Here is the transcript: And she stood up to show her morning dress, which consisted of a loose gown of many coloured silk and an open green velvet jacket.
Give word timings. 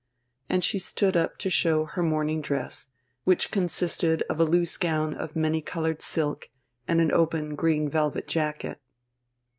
And 0.49 0.63
she 0.63 0.79
stood 0.79 1.15
up 1.15 1.37
to 1.37 1.49
show 1.51 1.85
her 1.85 2.01
morning 2.01 2.41
dress, 2.41 2.87
which 3.23 3.51
consisted 3.51 4.23
of 4.31 4.39
a 4.39 4.43
loose 4.45 4.75
gown 4.75 5.13
of 5.13 5.35
many 5.35 5.61
coloured 5.61 6.01
silk 6.01 6.49
and 6.87 6.99
an 6.99 7.11
open 7.11 7.53
green 7.53 7.87
velvet 7.87 8.27
jacket. 8.27 8.79